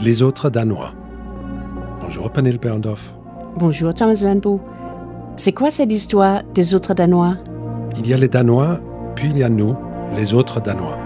[0.00, 0.92] Les autres Danois.
[2.00, 3.12] Bonjour Pernille Berndorf.
[3.56, 4.60] Bonjour Thomas Landbo.
[5.36, 7.36] C'est quoi cette histoire des autres Danois?
[7.98, 8.80] Il y a les Danois,
[9.14, 9.76] puis il y a nous,
[10.16, 10.98] les autres Danois.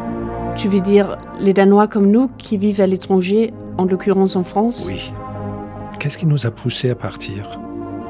[0.55, 4.85] Tu veux dire les Danois comme nous qui vivent à l'étranger, en l'occurrence en France?
[4.87, 5.13] Oui.
[5.99, 7.61] Qu'est-ce qui nous a poussés à partir?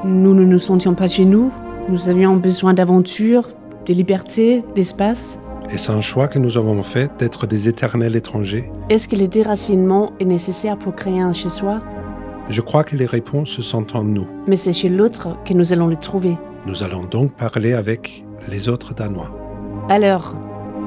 [0.05, 1.51] Nous ne nous sentions pas chez nous.
[1.89, 3.49] Nous avions besoin d'aventure,
[3.85, 5.37] de liberté, d'espace.
[5.69, 9.27] Et c'est un choix que nous avons fait d'être des éternels étrangers Est-ce que le
[9.27, 11.81] déracinement est nécessaire pour créer un chez-soi
[12.49, 14.27] Je crois que les réponses sont en nous.
[14.47, 16.37] Mais c'est chez l'autre que nous allons les trouver.
[16.65, 19.29] Nous allons donc parler avec les autres Danois.
[19.89, 20.35] Alors,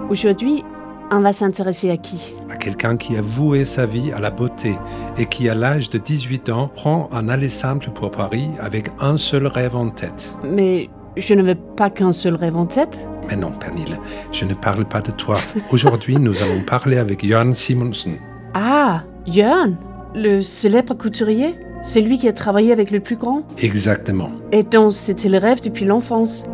[0.08, 0.64] aujourd'hui,
[1.10, 2.34] on va s'intéresser à qui?
[2.48, 4.76] À quelqu'un qui a voué sa vie à la beauté
[5.18, 9.18] et qui, à l'âge de 18 ans, prend un aller simple pour Paris avec un
[9.18, 10.36] seul rêve en tête.
[10.42, 13.06] Mais je ne veux pas qu'un seul rêve en tête.
[13.28, 13.96] Mais non, Pernille,
[14.32, 15.36] je ne parle pas de toi.
[15.70, 18.18] Aujourd'hui, nous allons parler avec Jørn Simonsen.
[18.54, 19.76] Ah, Jørn,
[20.14, 24.30] le célèbre couturier Celui qui a travaillé avec le plus grand Exactement.
[24.52, 26.44] Et dont c'était le rêve depuis l'enfance.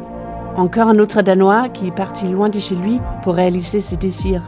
[0.56, 4.42] Encore un autre Danois qui est parti loin de chez lui pour réaliser ses désirs.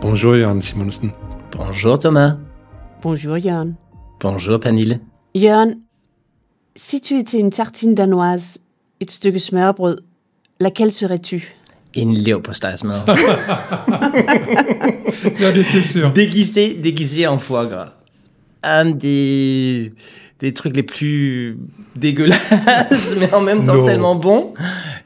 [0.00, 1.12] Bonjour Jørn Simonsen.
[1.56, 2.36] Bonjour Thomas.
[3.02, 3.74] Bonjour Jørn.
[4.20, 5.00] Bonjour Pernille.
[5.34, 5.76] Jørn,
[6.74, 8.58] si tu étais une tartine danoise,
[9.00, 9.98] et stykke smørbrød,
[10.60, 11.54] laquelle serais-tu?
[11.96, 13.00] En leverpostejsmad.
[15.82, 16.12] Sûr.
[16.12, 17.94] déguisé, déguisé en foie gras.
[18.62, 19.92] Un des,
[20.38, 21.58] des trucs les plus
[21.96, 24.54] dégueulasses, mais en même temps tellement bons.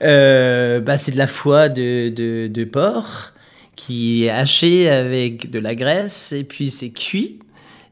[0.03, 3.33] Euh, bah, c'est de la foie de, de, de porc
[3.77, 7.39] qui est hachée avec de la graisse et puis c'est cuit.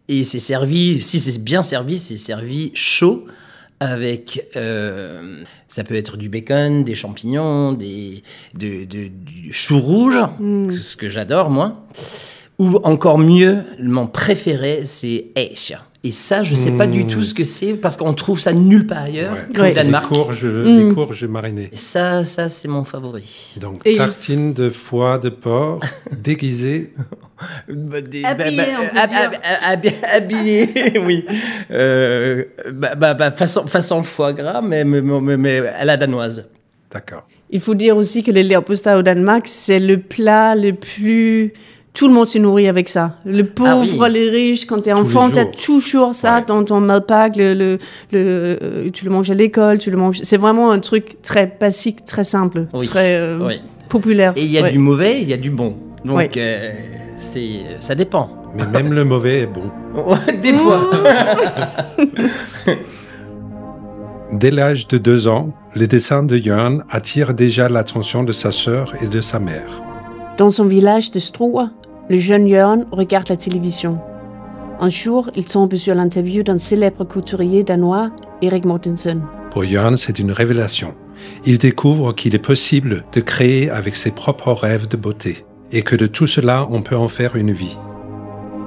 [0.09, 3.25] Et c'est servi, si c'est bien servi, c'est servi chaud
[3.91, 8.23] avec, euh, ça peut être du bacon, des champignons, des,
[8.55, 10.17] de, de- du chou rouge,
[10.71, 11.87] ce que j'adore moi.
[12.59, 15.81] Ou encore mieux, mon préféré, c'est Asia.
[16.05, 18.89] Et ça, je sais pas du tout ce que c'est parce qu'on trouve ça nulle
[18.89, 19.55] part ailleurs Ouais.
[19.55, 19.69] qu'au Ouais.
[19.69, 20.07] Les Danemark.
[20.09, 20.89] courges, Mm.
[20.89, 21.69] les courges marinées.
[21.73, 23.55] Et ça, ça c'est mon favori.
[23.61, 25.79] Donc, Et il- tartine de foie de porc
[26.11, 26.93] déguisée.
[27.69, 29.41] Bah, des- Habillé, bah, on peut hab- dire.
[29.63, 31.25] hab- hab- habillé, oui.
[31.71, 36.49] Euh, bah, bah, bah, façon, façon foie gras, mais, mais, mais- mais à la danoise.
[36.93, 37.27] D'accord.
[37.51, 41.53] Il faut dire aussi que le leverpostej au Danemark, c'est le plat le plus...
[41.95, 43.17] Tout le monde se nourrit avec ça.
[43.27, 43.69] Le pauvre,
[44.01, 44.13] Ah oui.
[44.13, 45.51] les riches, quand tu es Tous les enfant, tu as jours.
[45.65, 46.45] toujours ça Ouais.
[46.47, 47.37] dans ton malpack.
[47.37, 47.79] Le, le,
[48.13, 50.21] le- euh, tu le manges à l'école, tu le manges...
[50.23, 52.87] C'est vraiment un truc très basique, très simple, Oui.
[52.89, 53.61] très euh, Oui.
[53.91, 54.33] populaire.
[54.37, 54.71] Et il y a Ouais.
[54.73, 55.77] du mauvais, il y a du bon.
[56.03, 56.31] Donc, Ouais.
[56.39, 56.71] euh,
[57.19, 58.31] c'est, ça dépend.
[58.55, 59.71] Mais même le mauvais est bon.
[60.43, 60.91] Des fois.
[64.33, 68.95] Dès l'âge de deux ans, les dessins de Jørn attirent déjà l'attention de sa sœur
[69.03, 69.83] et de sa mère.
[70.39, 71.67] Dans son village de Struer,
[72.09, 73.99] le jeune Jørn regarde la télévision.
[74.81, 78.11] Un jour, il tombe sur l'interview d'un célèbre couturier danois,
[78.43, 79.23] Erik Mortensen.
[79.51, 80.95] Pour Jørn, c'est une révélation.
[81.45, 85.95] Il découvre qu'il est possible de créer avec ses propres rêves de beauté et que
[85.95, 87.79] de tout cela, on peut en faire une vie.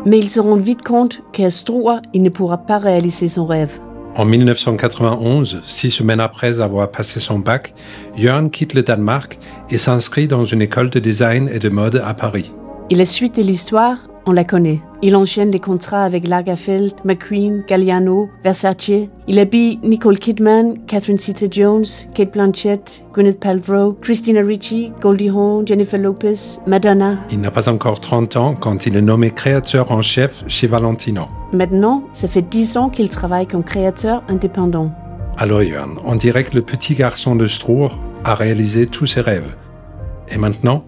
[0.06, 3.80] Mais il se rend vite compte qu'à Struer, il ne pourra pas réaliser son rêve.
[4.16, 7.74] En 1991, six semaines après avoir passé son bac,
[8.16, 9.38] Jørn quitte le Danemark
[9.70, 12.54] et s'inscrit dans une école de design et de mode à Paris.
[12.92, 13.98] Et la suite de l'histoire,
[14.28, 14.80] on la connaît.
[15.02, 19.08] Il enchaîne les contrats avec Lagerfeld, McQueen, Galliano, Versace.
[19.28, 26.00] Il habille Nicole Kidman, Catherine Zeta-Jones, Kate Blanchett, Gwyneth Paltrow, Christina Ricci, Goldie Hawn, Jennifer
[26.00, 27.18] Lopez, Madonna.
[27.32, 31.28] Il n'a pas encore 30 ans quand il est nommé créateur en chef chez Valentino.
[31.54, 34.92] Maintenant, ça fait 10 ans qu'il travaille comme créateur indépendant.
[35.38, 37.90] Alors Jørn, on dirait que le petit garçon de Struer
[38.24, 39.56] a réalisé tous ses rêves.
[40.30, 40.86] Et maintenant,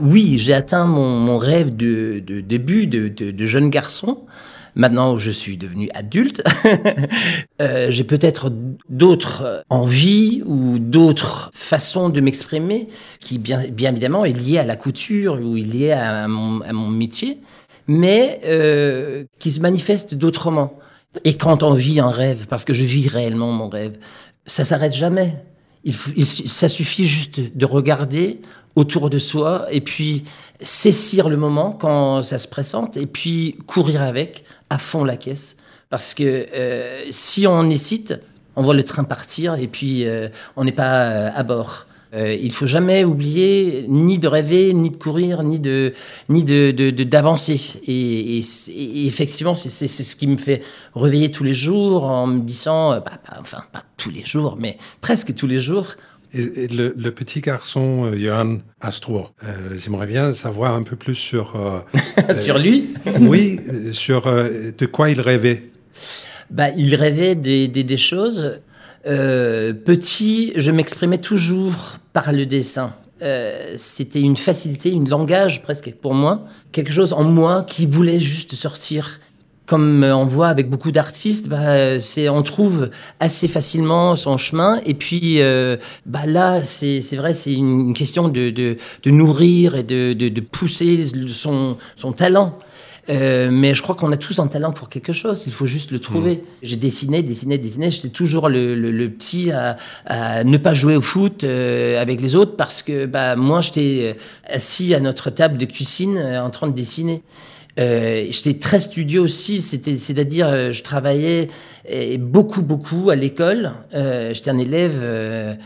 [0.00, 4.18] Oui, j'ai atteint mon, rêve de, début de, jeune garçon.
[4.74, 6.42] Maintenant, je suis devenu adulte.
[7.60, 8.52] Euh, j'ai peut-être
[8.88, 12.86] d'autres envies ou d'autres façons de m'exprimer
[13.18, 16.86] qui, bien, évidemment, est liée à la couture ou est liée à mon, à mon
[16.86, 17.40] métier,
[17.88, 20.78] mais euh, qui se manifestent d'autrement.
[21.24, 23.98] Et quand on vit un rêve, parce que je vis réellement mon rêve,
[24.46, 25.34] ça s'arrête jamais.
[25.84, 28.40] Il, ça suffit juste de regarder
[28.76, 30.24] autour de soi et puis
[30.60, 35.56] saisir le moment quand ça se présente et puis courir avec à fond la caisse.
[35.90, 38.14] Parce que euh, si on hésite,
[38.56, 41.87] on voit le train partir et puis euh, on n'est pas euh, à bord.
[42.14, 45.92] Euh, il faut jamais oublier ni de rêver, ni de courir, ni de
[46.30, 47.60] ni de d'avancer.
[47.86, 50.62] Et, et c'est- et effectivement, c'est ce qui me fait
[50.94, 54.56] réveiller tous les jours en me disant, euh, bah, bah, enfin pas tous les jours,
[54.58, 55.86] mais presque tous les jours,
[56.34, 61.54] Et, le, petit garçon, euh, Johan Astro, euh, j'aimerais bien savoir un peu plus sur...
[62.44, 62.90] sur lui?
[63.20, 63.60] Oui,
[63.92, 65.70] sur de quoi il rêvait?
[66.50, 68.60] Bah, il rêvait des, des, des choses.
[69.04, 72.92] Petit, je m'exprimais toujours par le dessin.
[73.76, 78.54] c'était une facilité, une langage presque pour moi, quelque chose en moi qui voulait juste
[78.54, 79.20] sortir
[79.68, 82.88] comme on voit avec beaucoup d'artistes, bah, c'est on trouve
[83.20, 84.80] assez facilement son chemin.
[84.86, 91.04] Et puis euh, bah là, c'est vrai, c'est une question de, nourrir et de, pousser
[91.34, 92.58] son talent.
[93.08, 95.44] Euh, mais je crois qu'on a tous un talent pour quelque chose.
[95.46, 96.36] Il faut juste le trouver.
[96.36, 96.40] Mmh.
[96.62, 97.90] J'ai dessiné, dessiné, dessiné.
[97.90, 99.76] J'étais toujours le, le, le petit à,
[100.06, 104.16] à, ne pas jouer au foot euh, avec les autres parce que bah, moi, j'étais
[104.48, 107.22] assis à notre table de cuisine euh, en train de dessiner.
[107.78, 111.48] Euh, j'étais très studieux aussi, c'est-à-dire euh, je travaillais
[112.18, 113.72] beaucoup, beaucoup à l'école.
[113.94, 115.56] Euh, j'étais un élève,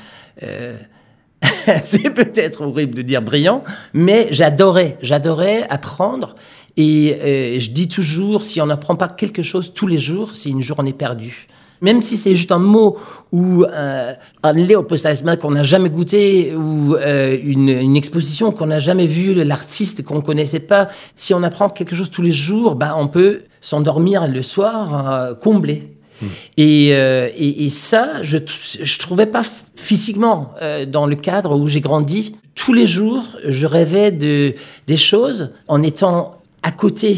[1.83, 3.65] c'est peut-être horrible de dire brillant,
[3.95, 6.37] mais j'adorais, j'adorais apprendre.
[6.77, 10.63] Et je dis toujours, si on n'apprend pas quelque chose tous les jours, c'est une
[10.63, 11.49] journée perdue
[11.83, 12.97] même si c'est juste un mot
[13.33, 18.79] ou euh, un léopostasma qu'on n'a jamais goûté ou euh, une, une, exposition qu'on n'a
[18.79, 22.95] jamais vue, l'artiste qu'on connaissait pas, si on apprend quelque chose tous les jours, bah,
[22.97, 25.89] on peut s'endormir le soir euh, comblé.
[26.23, 26.27] Hmm.
[26.57, 28.39] Et, euh, et, et, ça, je
[28.81, 29.43] je trouvais pas
[29.75, 32.37] physiquement euh, dans le cadre où j'ai grandi.
[32.55, 34.55] Tous les jours, je rêvais de
[34.87, 37.17] des choses en étant à côté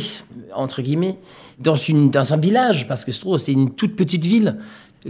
[0.55, 1.19] entre guillemets
[1.59, 4.57] dans, une, dans un village, parce que c'est une toute petite ville.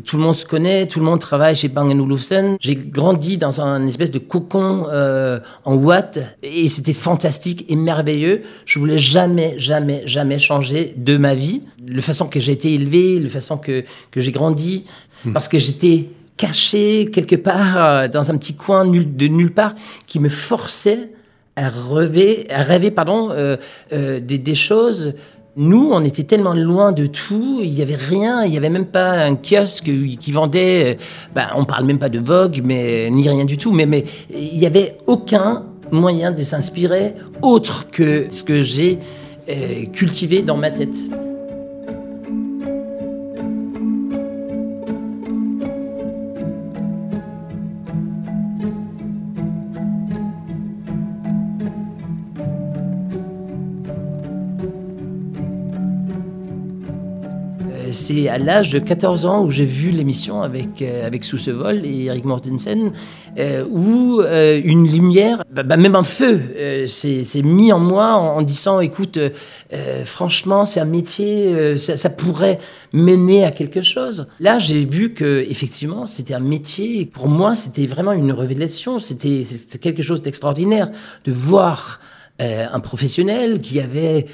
[0.04, 2.56] Tout le monde se connaît, tout le monde travaille chez Bang Olufsen.
[2.60, 8.42] J'ai grandi dans un espèce de cocon euh, en Watt et c'était fantastique et merveilleux.
[8.66, 13.20] Je voulais jamais, jamais, jamais changer de ma vie, la façon que j'ai été élevé,
[13.20, 14.84] la façon que, que j'ai grandi,
[15.24, 15.32] hmm.
[15.32, 19.76] parce que j'étais caché quelque part euh, dans un petit coin nul, de nulle part
[20.06, 21.10] qui me forçait
[21.56, 23.56] à rêver, à rêver pardon, euh,
[23.92, 25.14] euh, des, des choses
[25.56, 28.86] nous, on était tellement loin de tout, il n'y avait rien, il n'y avait même
[28.86, 30.96] pas un kiosque qui vendait,
[31.34, 34.66] ben, on parle même pas de Vogue, mais ni rien du tout, mais, il n'y
[34.66, 38.98] avait aucun moyen de s'inspirer autre que ce que j'ai
[39.48, 40.96] euh, cultivé dans ma tête.
[58.24, 62.04] C'est à l'âge de 14 ans où j'ai vu l'émission avec, euh, avec vol et
[62.04, 62.92] Eric Mortensen,
[63.36, 66.40] euh, où euh, une lumière, bah, bah, même un feu,
[66.86, 69.18] s'est mis en moi en, disant, écoute,
[70.06, 72.58] franchement, c'est un métier, ça, ça, pourrait
[72.92, 74.26] mener à quelque chose.
[74.40, 77.04] Là, j'ai vu que effectivement, c'était un métier.
[77.06, 79.00] Pour moi, c'était vraiment une révélation.
[79.00, 79.42] C'était
[79.80, 80.90] quelque chose d'extraordinaire
[81.24, 82.00] de voir
[82.38, 84.26] un professionnel qui avait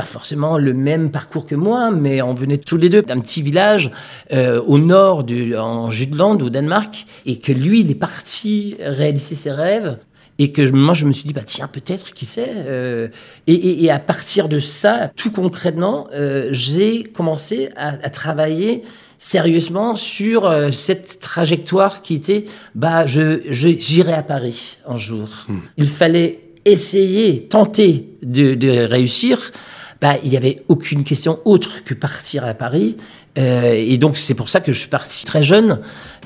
[0.00, 3.42] pas forcément le même parcours que moi, mais on venait tous les deux d'un petit
[3.42, 3.90] village
[4.32, 9.34] euh, au nord, du, en Jutland, au Danemark, et que lui, il est parti réaliser
[9.34, 9.98] ses rêves.
[10.38, 12.48] Et que moi, je me suis dit, bah tiens, peut-être, qui sait.
[12.50, 13.08] Euh,
[13.46, 18.84] et, et, et, à partir de ça, tout concrètement, euh, j'ai commencé à, à, travailler
[19.18, 25.28] sérieusement sur euh, cette trajectoire qui était, bah, je, j'irai à Paris un jour.
[25.46, 25.58] Hmm.
[25.76, 29.52] Il fallait essayer, tenter de, de réussir
[30.00, 32.96] bah, il n'y avait aucune question autre que partir à Paris.
[33.38, 35.78] Euh, et donc c'est pour ça que je suis parti très jeune,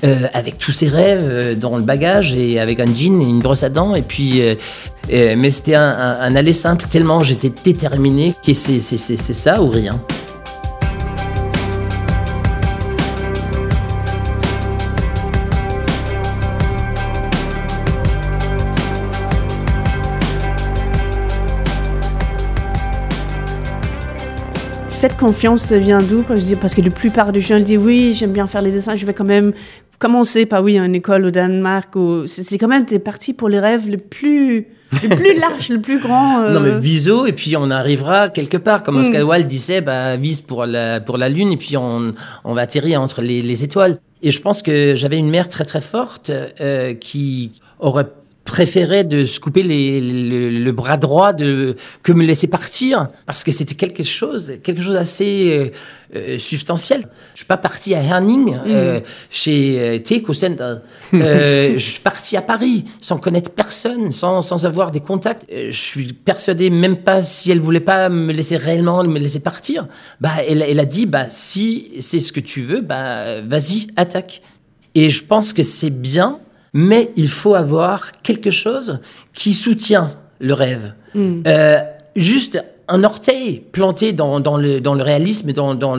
[0.03, 3.39] euh, avec tous ces rêves euh, dans le bagage et avec un jean et une
[3.39, 3.93] brosse à dents.
[3.93, 4.41] Et puis,
[5.09, 9.99] mais c'était un, un, un, aller simple tellement j'étais déterminé que c'est ça ou rien.
[25.07, 26.23] Cette confiance vient d'où?
[26.23, 29.13] Parce que la plupart des gens disent oui, j'aime bien faire les dessins, je vais
[29.13, 29.53] quand même
[29.99, 31.93] commencer par oui, une école au Danemark.
[32.25, 34.65] C'est quand même, t'es parti pour les rêves les plus,
[35.03, 36.41] les plus larges, le plus grand.
[36.41, 36.53] Euh...
[36.53, 38.81] Non, mais viso, et puis on arrivera quelque part.
[38.81, 39.29] Comme Oscar mm.
[39.29, 42.99] Wilde disait, bah, vise pour la, pour la Lune, et puis on, on va atterrir
[42.99, 43.99] entre les, les étoiles.
[44.23, 48.07] Et je pense que j'avais une mère très très forte euh, qui aurait
[48.45, 53.43] préférais de se couper les, le, le, bras droit de que me laisser partir parce
[53.43, 55.69] que c'était quelque chose quelque chose d'assez euh,
[56.15, 57.07] euh substantiel.
[57.33, 58.61] Je suis pas parti à Herning mm.
[58.67, 58.99] euh,
[59.31, 60.01] chez
[60.33, 60.75] Center
[61.15, 65.45] euh, je suis parti à Paris sans connaître personne sans, sans avoir des contacts.
[65.49, 69.87] Je suis persuadé même pas si elle voulait pas me laisser réellement me laisser partir.
[70.21, 74.43] Bah elle, elle a dit bah si c'est ce que tu veux bah vas-y attaque.
[74.93, 76.39] Et je pense que c'est bien
[76.77, 78.99] mais il faut avoir quelque chose
[79.33, 80.93] qui soutient le rêve.
[81.15, 81.43] Mm.
[81.47, 81.79] Euh,
[82.17, 85.95] juste un orteil planté dans, dans le, dans le réalisme, dans, dans,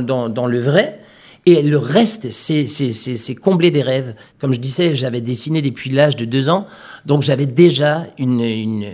[0.46, 1.00] le vrai,
[1.46, 4.14] et le reste, c'est c'est- c'est- c'est combler des rêves.
[4.38, 6.66] Comme je disais, j'avais dessiné depuis l'âge de deux ans,
[7.06, 8.86] donc j'avais déjà une, une,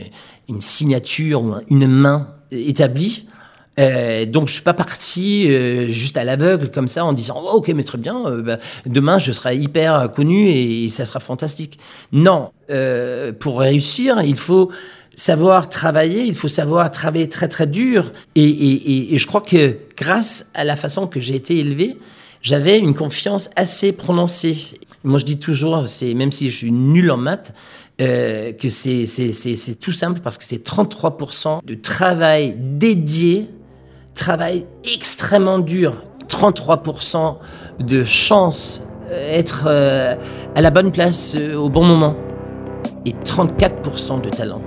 [0.48, 3.26] une signature une main établie.
[3.80, 7.56] Euh, donc je suis pas parti euh, juste à l'aveugle comme ça en disant oh,
[7.56, 11.78] ok mais très bien euh, bah, demain je serai hyper connu et, ça sera fantastique.
[12.12, 14.70] Non euh, pour réussir il faut
[15.14, 18.12] savoir travailler il faut savoir travailler très très dur.
[18.34, 21.96] Et, et, et, je crois que grâce à la façon que j'ai été élevé
[22.42, 24.56] j'avais une confiance assez prononcée.
[25.02, 27.54] Moi je dis toujours c'est même si je suis nul en maths
[28.00, 29.06] euh, que c'est
[29.78, 33.48] tout simple parce que c'est 33% de travail dédié,
[34.14, 35.94] travail extrêmement dur,
[36.28, 37.36] 33%
[37.80, 40.14] de chance euh, être euh,
[40.54, 42.14] à la bonne place euh, au bon moment
[43.04, 44.62] et 34% de talent.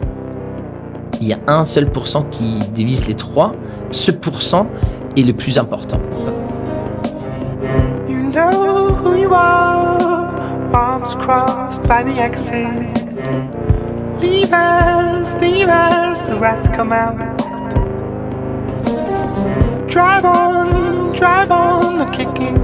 [1.21, 3.53] Il y a un seul pourcent qui divise les trois.
[3.91, 4.67] Ce pourcent
[5.15, 5.99] est le plus important.
[8.07, 9.75] You know who you are.
[19.95, 22.57] Drive on, drive on, the kicking.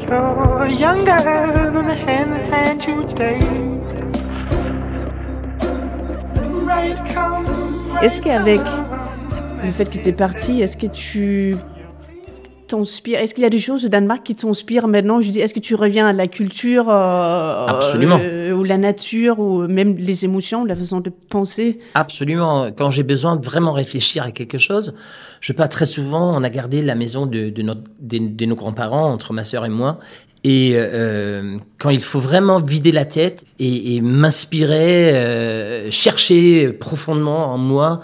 [0.00, 3.38] You're younger than the hand that hands you day.
[6.64, 8.62] Right come, right Est-ce qu'avec
[9.62, 11.54] le fait que tu es parti, est-ce que tu
[12.72, 15.20] Est-ce qu'il y a des choses au Danemark qui t'inspirent maintenant?
[15.20, 18.18] Je dis, est-ce que tu reviens à la culture euh, Absolument.
[18.20, 21.78] euh, ou la nature ou même les émotions, la façon de penser?
[21.94, 22.70] Absolument.
[22.76, 24.94] Quand j'ai besoin de vraiment réfléchir à quelque chose,
[25.40, 26.36] je pas très souvent.
[26.36, 29.64] On a gardé la maison de, de, notre- de- de nos grands-parents, entre ma sœur
[29.64, 29.98] et moi.
[30.44, 37.52] Et euh, quand il faut vraiment vider la tête et, et m'inspirer, euh, chercher profondément
[37.52, 38.00] en moi,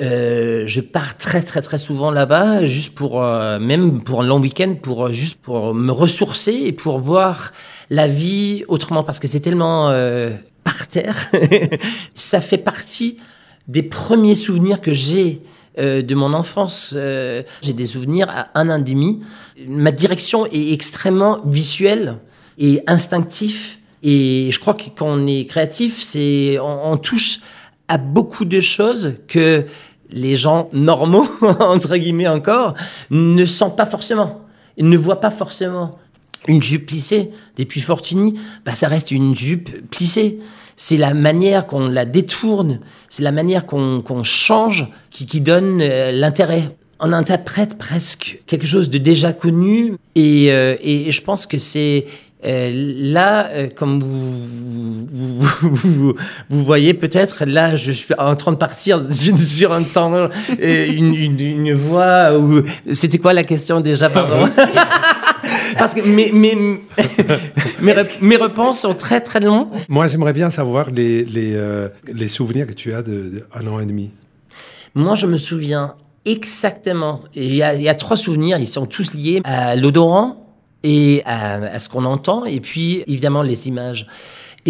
[0.00, 4.38] euh, je pars très très très souvent là-bas, juste pour euh, même pour un long
[4.38, 7.52] week-end, pour euh, juste pour me ressourcer et pour voir
[7.90, 10.30] la vie autrement, parce que c'est tellement euh,
[10.62, 11.16] par terre.
[12.14, 13.16] Ça fait partie
[13.66, 15.42] des premiers souvenirs que j'ai
[15.78, 16.92] de mon enfance.
[16.92, 19.20] J'ai des souvenirs à un an et demi.
[19.68, 22.16] Ma direction est extrêmement visuelle
[22.58, 23.78] et instinctif.
[24.02, 27.38] Et je crois que quand on est créatif, c'est on touche
[27.88, 29.64] à beaucoup de choses que
[30.10, 31.26] les gens normaux,
[31.60, 32.74] entre guillemets encore,
[33.10, 34.40] ne sentent pas forcément.
[34.76, 35.98] Ils ne voient pas forcément.
[36.46, 40.38] Une jupe plissée, depuis Fortuny, bah, ça reste une jupe plissée.
[40.76, 46.12] C'est la manière qu'on la détourne, c'est la manière qu'on change qui, qui donne euh,
[46.12, 46.76] l'intérêt.
[47.00, 52.06] On interprète presque quelque chose de déjà connu et, euh, et je pense que c'est
[52.44, 56.14] euh, là, comme vous, vous, vous, vous-
[56.50, 60.28] vous voyez peut-être, là, je suis en train de partir sur un temps,
[60.60, 62.62] une, une, une voix où...
[62.92, 64.46] C'était quoi la question déjà, pardon?
[65.78, 66.54] Parce que mes, mes,
[67.80, 69.68] mes, mes réponses sont très très longs.
[69.88, 73.66] Moi, j'aimerais bien savoir les, les, euh, les souvenirs que tu as de, de un
[73.66, 74.10] an et demi.
[74.94, 77.20] Moi, je me souviens exactement.
[77.34, 80.46] Il y a, il y a trois souvenirs, ils sont tous liés à l'odorant
[80.82, 84.06] et à, à ce qu'on entend, et puis évidemment les images.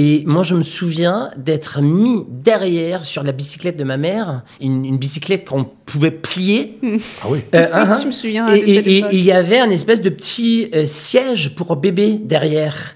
[0.00, 4.84] Et moi, je me souviens d'être mis derrière sur la bicyclette de ma mère, une,
[4.84, 6.78] une bicyclette qu'on pouvait plier.
[7.20, 7.40] Ah oui.
[7.56, 11.56] Euh, hein, Je me souviens et il y avait un espèce de petit euh, siège
[11.56, 12.94] pour bébé derrière,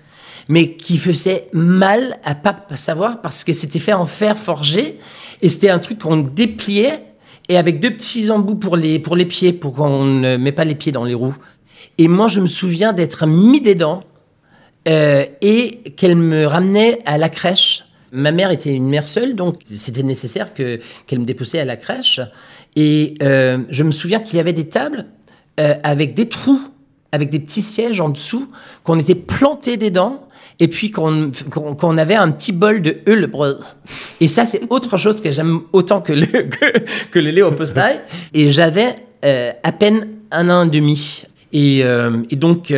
[0.49, 5.01] mais qui faisait mal à pas savoir parce que c'était fait en fer forgé
[5.41, 7.01] et c'était un truc qu'on dépliait
[7.49, 10.65] et avec deux petits embouts pour les, pour les pieds, pour qu'on ne met pas
[10.65, 11.37] les pieds dans les roues.
[11.99, 14.05] Et moi, je me souviens d'être mis des dents
[14.89, 17.85] euh, et qu'elle me ramenait à la crèche.
[18.11, 21.77] Ma mère était une mère seule, donc c'était nécessaire que qu'elle me déposait à la
[21.77, 22.21] crèche.
[22.75, 25.07] Et euh, je me souviens qu'il y avait des tables
[25.61, 26.61] euh, avec des trous,
[27.12, 28.49] avec des petits sièges en dessous,
[28.83, 30.27] qu'on était plantés des dents,
[30.59, 31.31] et puis qu'on
[31.97, 33.61] avait un petit bol de hullebrød.
[34.21, 38.01] Et ça, c'est autre chose que j'aime autant que le, que, que le postail.
[38.35, 41.23] Et j'avais à peine un an et demi.
[41.53, 42.73] Et, et donc...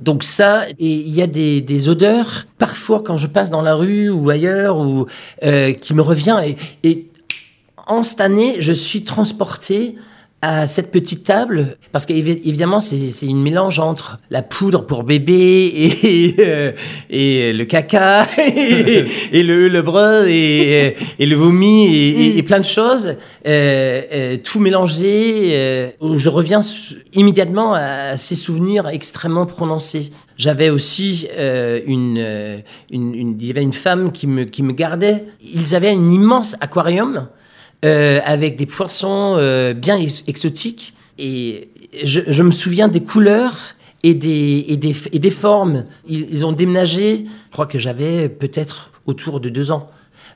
[0.00, 3.74] donc ça, et il y a des, des odeurs, parfois quand je passe dans la
[3.74, 5.06] rue ou ailleurs, ou,
[5.42, 6.40] euh, qui me revient.
[6.44, 6.56] Et,
[6.88, 7.06] et
[7.86, 9.96] en cette année, je suis transporté
[10.42, 15.34] à cette petite table, parce qu'évidemment, c'est une mélange entre la poudre pour bébé
[16.02, 16.72] et, euh,
[17.10, 22.64] et le caca et, le, le brun et, et, le vomi et, et, plein de
[22.64, 23.16] choses,
[23.46, 26.60] euh, euh, tout mélangé, euh, où je reviens
[27.12, 30.10] immédiatement à ces souvenirs extrêmement prononcés.
[30.38, 34.72] J'avais aussi euh, une, une, une, il y avait une femme qui me, qui me
[34.72, 35.24] gardait.
[35.42, 37.28] Ils avaient un immense aquarium
[37.82, 40.92] euh, avec des poissons euh, bien exotiques.
[41.18, 41.70] Et
[42.02, 43.56] je, je, me souviens des couleurs
[44.02, 45.84] et des, et des, et des formes.
[46.06, 49.88] Ils, ont déménagé, je crois que j'avais peut-être autour de deux ans.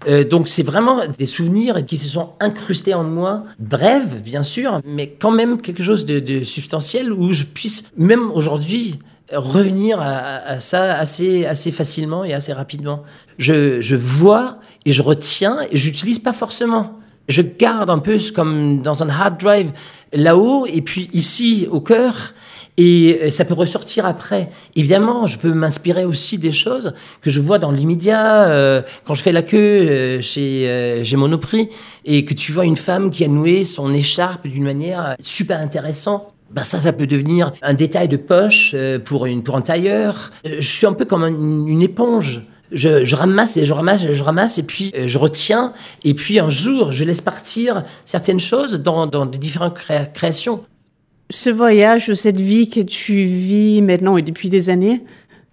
[0.08, 4.80] Euh, donc c'est vraiment des souvenirs qui se sont incrustés en moi, brèves bien sûr,
[4.86, 9.00] mais quand même quelque chose de, de substantiel où je puisse même aujourd'hui
[9.32, 13.02] revenir à, à, ça assez, assez facilement et assez rapidement.
[13.36, 16.98] Je, je vois et je retiens et j'utilise pas forcément
[17.28, 19.72] je garde un peu comme dans un hard drive
[20.12, 22.34] là-haut et puis ici au cœur
[22.76, 24.50] et euh, ça peut ressortir après.
[24.74, 29.22] Évidemment, je peux m'inspirer aussi des choses que je vois dans l'immédiat euh, quand je
[29.22, 31.68] fais la queue euh, chez, euh, chez Monoprix
[32.04, 36.34] et que tu vois une femme qui a noué son écharpe d'une manière super intéressante.
[36.50, 40.30] Ben ça, ça peut devenir un détail de poche euh, pour, une, pour un tailleur.
[40.44, 44.14] Je suis un peu comme une, une éponge je, je, ramasse et je ramasse et
[44.14, 48.40] je ramasse et puis euh, je retiens et puis un jour je laisse partir certaines
[48.40, 50.64] choses dans, dans de différentes créa créations.
[51.30, 55.02] Ce voyage, cette vie que tu vis maintenant et depuis des années,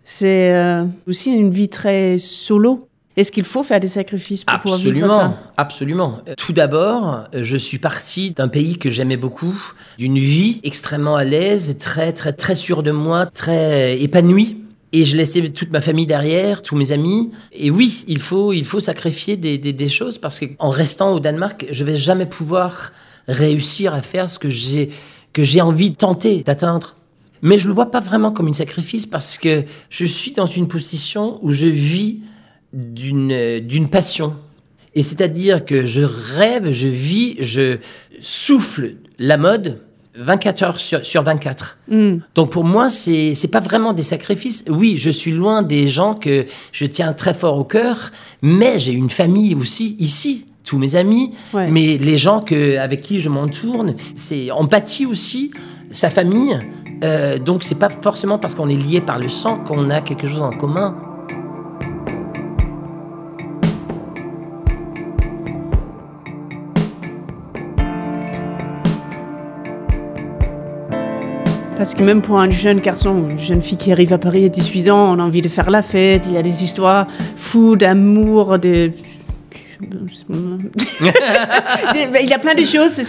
[0.03, 2.87] c'est euh, aussi une vie très solo.
[3.17, 5.53] Est-ce qu'il faut faire des sacrifices pour absolument, pouvoir vivre ça?
[5.57, 6.19] Absolument.
[6.37, 9.55] Tout d'abord, je suis parti d'un pays que j'aimais beaucoup,
[9.97, 14.60] d'une vie extrêmement à l'aise, très très très sûre de moi, très épanouie.
[14.93, 17.31] Et je laissais toute ma famille derrière, tous mes amis.
[17.53, 21.65] Et oui, il faut, il faut sacrifier des, des, choses parce qu'en restant au Danemark,
[21.71, 22.91] je vais jamais pouvoir
[23.27, 24.89] réussir à faire ce que j'ai,
[25.31, 26.97] que j'ai envie de tenter d'atteindre.
[27.41, 30.67] Mais je le vois pas vraiment comme un sacrifice parce que je suis dans une
[30.67, 32.19] position où je vis
[32.73, 34.35] d'une, d'une passion.
[34.93, 37.77] Et c'est-à-dire que je rêve, je vis, je
[38.19, 39.79] souffle la mode,
[40.15, 41.77] 24 heures sur, sur 24.
[41.87, 42.17] Mm.
[42.35, 44.65] Donc pour moi, c'est c'est pas vraiment des sacrifices.
[44.67, 48.93] Oui, je suis loin des gens que je tiens très fort au cœur, mais j'ai
[48.93, 51.69] une famille aussi ici, tous mes amis, ouais.
[51.69, 55.51] mais les gens que avec qui je m'entoure, c'est empathie aussi,
[55.91, 56.59] sa famille.
[57.03, 60.27] Euh, donc c'est pas forcément parce qu'on est lié par le sang qu'on a quelque
[60.27, 60.95] chose en commun.
[71.81, 74.49] Parce que même pour un jeune garçon, une jeune fille qui arrive à Paris à
[74.49, 77.75] 18 ans, on a envie de faire la fête, il y a des histoires fous
[77.75, 78.91] d'amour, de...
[80.29, 83.01] il y a plein de choses.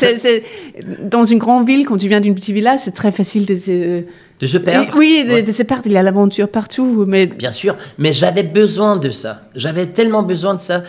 [1.03, 4.05] Dans une grande ville, quand tu viens d'une petite village, c'est très facile de se...
[4.41, 4.91] De se perdre.
[4.97, 5.43] Oui, de, ouais.
[5.43, 5.83] de se perdre.
[5.85, 7.05] Il y a l'aventure partout.
[7.07, 7.27] Mais...
[7.27, 9.43] Bien sûr, mais j'avais besoin de ça.
[9.55, 10.83] J'avais tellement besoin de ça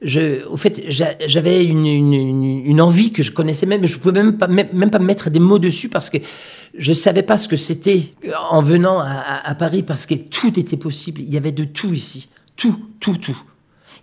[0.00, 4.22] je, au fait, j'avais une, une, une, envie que je connaissais même, mais je pouvais
[4.22, 6.18] même pas, même pas mettre des mots dessus parce que
[6.78, 8.14] je savais pas ce que c'était
[8.50, 11.20] en venant à, Paris parce que tout était possible.
[11.20, 12.30] Il y avait de tout ici.
[12.56, 13.40] Tout, tout, tout.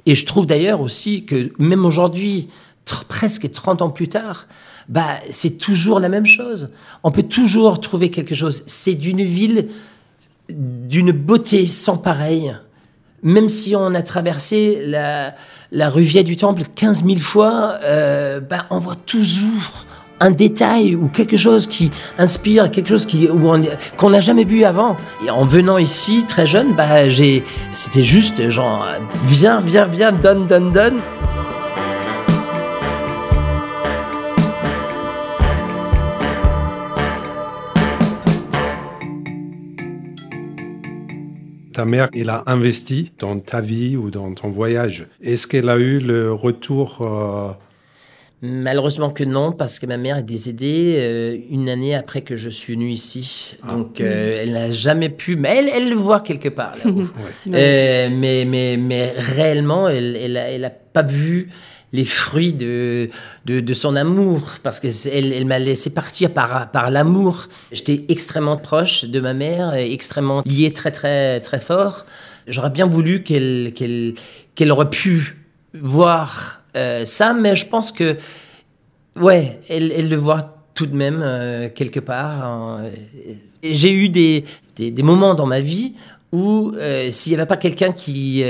[0.06, 2.50] Et je trouve d'ailleurs aussi que même aujourd'hui,
[3.08, 4.48] presque 30 ans plus tard,
[4.90, 6.70] bah, c'est toujours la même chose.
[7.04, 8.64] On peut toujours trouver quelque chose.
[8.68, 9.70] C'est d'une ville
[10.50, 12.56] d'une beauté sans pareille.
[13.24, 15.34] Même si on a traversé la,
[15.72, 19.85] la rue Vieille du Temple 15 000 fois, euh, ben, on voit toujours
[20.20, 23.08] un détail ou quelque chose qui inspire, quelque chose
[23.98, 24.98] qu'on n'a jamais vu avant.
[25.26, 28.88] Et en venant ici, très jeune, bah, j'ai, c'était juste genre,
[29.26, 31.00] viens, viens, viens, donne, donne, donne.
[41.76, 45.08] ta mère, elle a investi dans ta vie ou dans ton voyage.
[45.22, 47.52] Est-ce qu'elle a eu le retour euh...
[48.46, 52.50] Malheureusement que non, parce que ma mère est décédée euh, une année après que je
[52.50, 53.58] suis venu ici.
[53.64, 53.72] Ah.
[53.72, 55.36] Donc, euh, elle n'a jamais pu...
[55.36, 57.06] Mais elle, elle le voit quelque part, là ouais.
[57.54, 61.50] euh, mais, mais, mais réellement, elle n'a elle a, elle a pas vu
[61.94, 63.10] les fruits de,
[63.46, 67.48] de, de, son amour, parce qu'elle elle, m'a laissé partir par, par l'amour.
[67.72, 72.06] J'étais extrêmement proche de ma mère, extrêmement lié très très très fort.
[72.48, 74.16] J'aurais bien voulu qu'elle qu'elle
[74.56, 75.38] qu'elle aurait pu
[75.74, 78.18] voir euh, ça, mais je pense que,
[79.20, 82.80] ouais, elle, le voit tout de même euh, quelque part.
[83.64, 84.44] J'ai eu des,
[84.76, 85.94] des, moments dans ma vie
[86.32, 88.44] où euh, s'il n'y avait pas quelqu'un qui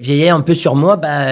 [0.00, 1.26] veillait un peu sur moi, bah,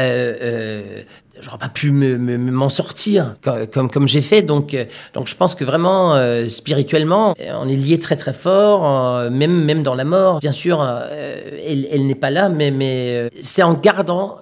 [1.41, 3.35] j'aurais pas pu me, me- m'en sortir
[3.73, 4.43] comme comme, j'ai fait.
[4.43, 4.77] Donc
[5.15, 6.15] donc je pense que vraiment
[6.49, 10.39] spirituellement, on est lié très très fort, même même dans la mort.
[10.39, 14.39] Bien sûr, elle, elle n'est pas là, mais mais c'est en gardant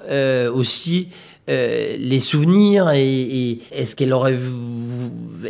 [0.52, 1.08] aussi.
[1.48, 4.38] Euh, les souvenirs et, et est-ce qu'elle aurait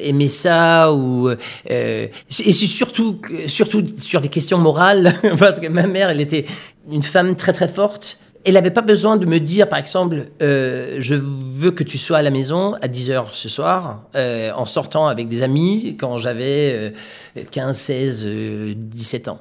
[0.00, 1.34] aimé ça ou euh,
[1.70, 6.44] et c'est surtout surtout sur des questions morales parce que ma mère elle était
[6.90, 10.96] une femme très très forte elle n'avait pas besoin de me dire, par exemple, euh,
[11.00, 15.06] je veux que tu sois à la maison à 10h ce soir, euh, en sortant
[15.06, 16.92] avec des amis quand j'avais
[17.36, 19.40] euh, 15, 16, euh, 17 ans.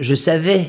[0.00, 0.66] Je savais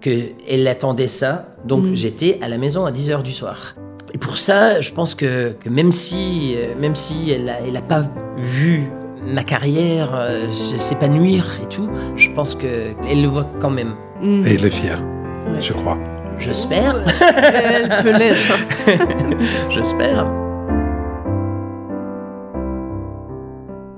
[0.00, 3.74] qu'elle attendait ça, donc j'étais à la maison à 10h du soir.
[4.12, 7.76] Et pour ça, je pense que, que même si, euh, même si elle n'a elle
[7.76, 8.02] a pas
[8.36, 8.90] vu
[9.24, 13.94] ma carrière euh, s'épanouir et tout, je pense qu'elle le voit quand même.
[14.20, 14.46] Mm.
[14.46, 14.98] Et il est fier,
[15.52, 15.60] Ouais.
[15.60, 15.98] je crois.
[16.38, 16.94] J'espère.
[17.20, 18.56] Elle peut l'être.
[19.70, 20.24] J'espère.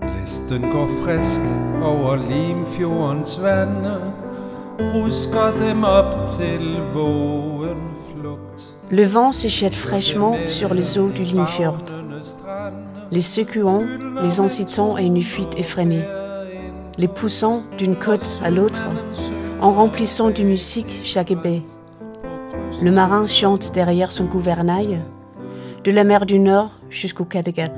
[0.01, 1.41] Blæsten går frisk
[1.83, 3.95] over Limfjordens vande
[4.95, 11.25] Rusker dem op til vågen flugt Le vent se jette fraîchement sur les eaux du
[11.25, 11.79] Limfjord,
[13.11, 13.85] les secouant,
[14.23, 16.05] les incitant à une fuite effrénée,
[16.99, 18.83] les poussant d'une côte à l'autre,
[19.63, 21.63] en remplissant de musique chaque baie.
[22.83, 25.01] Le marin chante derrière son gouvernail,
[25.85, 27.73] de la mer du Nord jusqu'au Kattegat.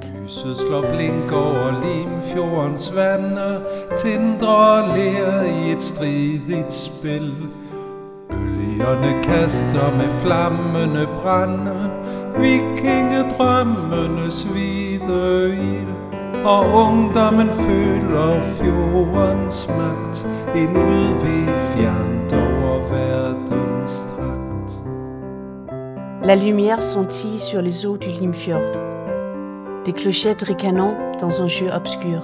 [26.25, 28.61] La lumière scintille sur les eaux du Limfjord.
[29.85, 32.23] Des clochettes ricanant dans un jeu obscur.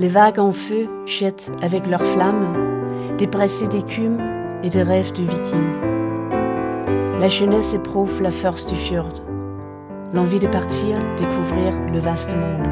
[0.00, 3.16] Les vagues en feu jettent avec leurs flammes.
[3.16, 5.76] Des brassées d'écume et des rêves de vikings.
[7.20, 9.22] La jeunesse éprouve la force du fjord,
[10.12, 12.68] l'envie de partir découvrir le vaste monde.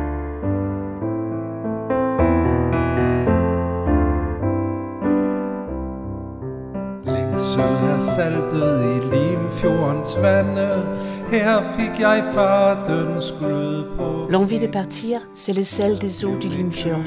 [7.07, 10.85] Længsel er saltet i Limfjordens vande
[11.31, 16.48] Her fik jeg fardens glød på L'envie de partir, c'est le sel des eaux du
[16.48, 17.05] Limfjord.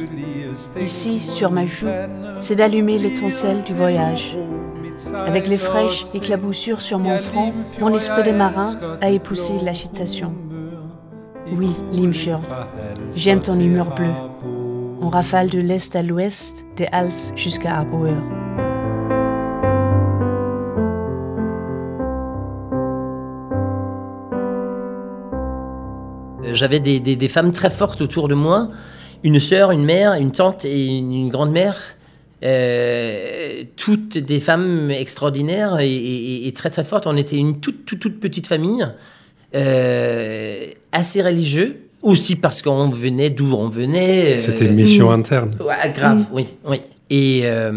[0.79, 1.87] Ici, sur ma joue,
[2.39, 4.37] c'est d'allumer l'étincelle du voyage.
[5.25, 10.33] Avec les fraîches éclaboussures sur mon front, mon esprit de marin a épousé l'agitation.
[11.51, 12.41] Oui, Limfjord,
[13.15, 14.13] j'aime ton humeur bleue.
[15.01, 18.21] On rafale de l'est à l'ouest, des Hals jusqu'à Arboeur.
[26.43, 28.69] Euh, J'avais des, des- des femmes très fortes autour de moi,
[29.23, 31.77] une sœur, une mère, une tante et une, une grand-mère.
[32.43, 37.05] Euh, toutes des femmes extraordinaires et, et- et très très fortes.
[37.07, 38.85] On était une toute toute, toute petite famille,
[39.55, 44.35] euh, assez religieux, aussi parce qu'on venait d'où on venait.
[44.35, 45.55] euh, C'était une mission interne.
[45.59, 46.81] Ouais, grave, oui, oui.
[47.09, 47.71] Et euh,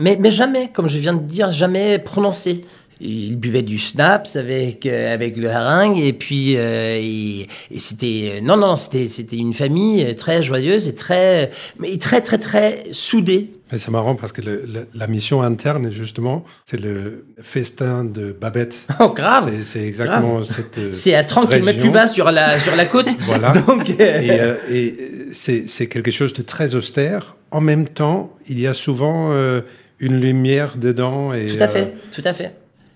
[0.00, 2.64] mais, mais jamais, comme je viens de dire, jamais prononcé.
[2.98, 8.40] Il buvait du schnapps avec euh, avec le harangue et puis euh, et, et c'était
[8.42, 13.50] non non c'était c'était une famille très joyeuse et très mais très très très soudée.
[13.72, 18.30] Mais c'est marrant parce que le- le- la mission interne, justement, c'est le festin de
[18.30, 18.86] Babette.
[19.00, 19.50] Oh grave.
[19.50, 20.78] C'est- C'est exactement cette.
[20.78, 23.08] euh, C'est à 30 km plus bas sur la sur la côte.
[23.20, 23.50] Voilà.
[23.66, 27.34] Donc euh, Et, euh, et, euh, c'est c'est quelque chose de très austère.
[27.50, 29.62] En même temps, il y a souvent euh,
[29.98, 31.32] une lumière dedans.
[31.32, 32.52] Et, Tout à euh, fait, tout à fait.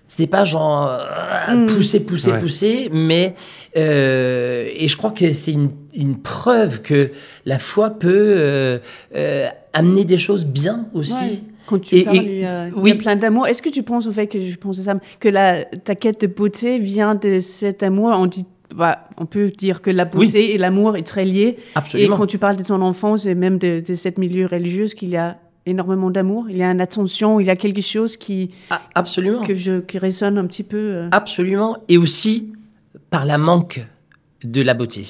[0.07, 2.39] C'était pas genre euh, pousser, pousser, Ouais.
[2.39, 3.33] pousser, mais
[3.77, 7.11] euh, et je crois que c'est une, une preuve que
[7.45, 8.79] la foi peut euh,
[9.15, 11.13] euh, amener des choses bien aussi.
[11.13, 11.39] Ouais.
[11.67, 12.93] Quand tu Et- parles, et- il y a, il y a oui.
[12.95, 13.47] plein d'amour.
[13.47, 16.21] Est-ce que tu penses au fait que je pense à ça, que la, ta quête
[16.21, 18.11] de beauté vient de cet amour?
[18.13, 21.57] On dit, bah, on peut dire que la beauté et l'amour est très lié.
[21.75, 22.15] Absolument.
[22.15, 25.09] Et quand tu parles de ton enfance et même de, de cette milieu religieux, qu'il
[25.09, 28.51] y a énormément d'amour, il y a une attention, il y a quelque chose qui
[28.71, 29.43] Ah, absolument.
[29.43, 30.77] que je qui résonne un petit peu.
[30.77, 31.09] euh.
[31.11, 31.77] Absolument.
[31.87, 32.51] Et aussi
[33.09, 33.85] par la manque
[34.43, 35.05] de la beauté.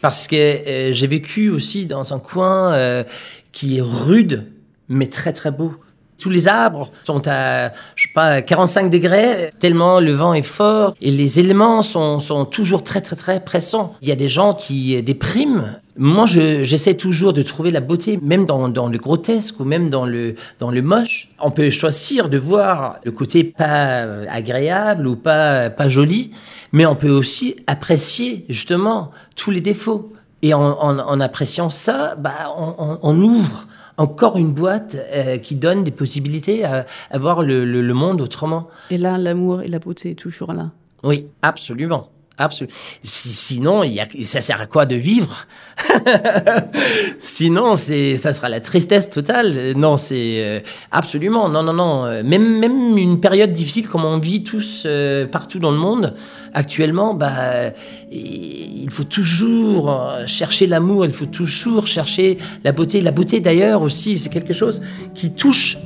[0.00, 3.04] Parce que euh, j'ai vécu aussi dans un coin euh,
[3.52, 4.44] qui est rude,
[4.88, 5.74] mais très très beau.
[6.18, 10.94] Tous les arbres sont à, je sais pas, 45 degrés, tellement le vent est fort
[11.00, 13.94] et les éléments sont, sont toujours très, très, très pressants.
[14.02, 15.76] Il y a des gens qui dépriment.
[15.96, 19.90] Moi, je- j'essaie toujours de trouver la beauté, même dans, dans le grotesque ou même
[19.90, 21.28] dans le, dans le moche.
[21.40, 26.32] On peut choisir de voir le côté pas agréable ou pas, pas joli,
[26.72, 30.12] mais on peut aussi apprécier justement tous les défauts.
[30.42, 35.38] Et en, en- en appréciant ça, bah, on, on- on ouvre encore une boîte euh,
[35.38, 38.68] qui donne des possibilités à, à voir le, le- le monde autrement.
[38.90, 40.70] Et là, l'amour et la beauté est toujours là.
[41.02, 42.08] Oui, absolument.
[42.38, 42.74] Absolument.
[43.02, 45.46] Sinon, y a, ça sert à quoi de vivre?
[47.18, 49.72] Sinon, c'est, ça sera la tristesse totale.
[49.76, 50.60] Non, c'est euh,
[50.92, 51.48] absolument.
[51.48, 52.04] Non, non, non.
[52.06, 56.14] Euh, Même, même une période difficile comme on vit tous euh, partout dans le monde
[56.54, 57.72] actuellement, bah,
[58.12, 59.92] il faut toujours
[60.26, 61.06] chercher l'amour.
[61.06, 63.00] Il faut toujours chercher la beauté.
[63.00, 64.80] La beauté, d'ailleurs, aussi, c'est quelque chose
[65.12, 65.76] qui touche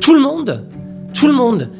[0.00, 0.64] tout le monde.
[1.14, 1.70] Tout le monde.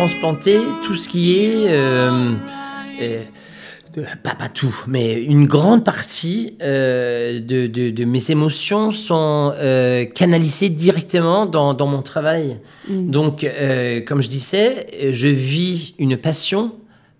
[0.00, 2.32] Transplanté tout ce qui est, euh,
[3.00, 3.22] euh,
[4.22, 10.04] pas, pas tout, mais une grande partie euh, de, de- de mes émotions sont euh,
[10.04, 12.58] canalisées directement dans, dans mon travail.
[12.90, 16.72] Donc, euh, comme je disais, je vis une passion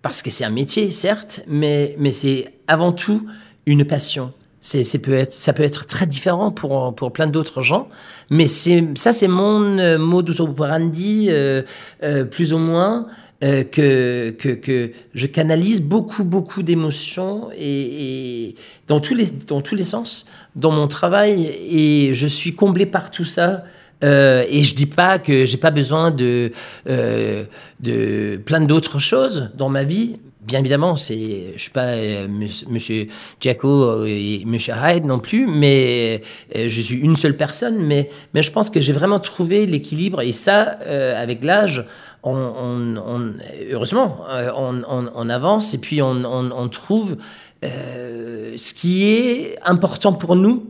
[0.03, 3.25] parce que c'est un métier, certes, mais, mais c'est avant tout
[3.65, 4.31] une passion.
[4.69, 7.87] C'est, ça peut être très différent pour, pour plein d'autres gens,
[8.29, 11.61] mais ça, c'est mon euh, modus operandi, euh,
[12.03, 13.07] euh, plus ou moins,
[13.45, 18.55] euh, que, que, je canalise beaucoup, beaucoup d'émotions et,
[18.89, 20.25] dans, tous les, dans tous les sens
[20.57, 23.63] dans mon travail et je suis comblé par tout ça.
[24.01, 26.51] Et je dis pas que j'ai pas besoin de,
[26.85, 30.17] de plein d'autres choses dans ma vie.
[30.47, 33.07] Bien évidemment, c'est, je suis pas euh, Monsieur
[33.41, 36.21] Giaco et Monsieur Hyde non plus, mais
[36.55, 37.85] euh, je suis une seule personne.
[37.85, 41.83] Mais, mais je pense que j'ai vraiment trouvé l'équilibre et ça, euh, avec l'âge,
[42.23, 43.33] on, on- on-
[43.69, 47.17] heureusement, euh, on, avance et puis on, trouve
[47.65, 50.67] euh, ce qui est important pour nous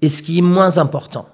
[0.00, 1.28] et ce qui est moins important.